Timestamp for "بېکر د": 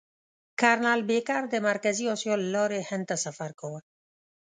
1.09-1.55